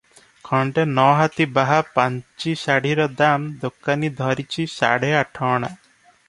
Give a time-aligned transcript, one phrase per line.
[0.47, 5.71] ଖଣ୍ଡେ ନ'ହାତି ବାହା ପାଞ୍ଚି ଶାଢ଼ୀର ଦାମ ଦୋକାନି ଧରିଛି ସାଢେ ଆଠଅଣା।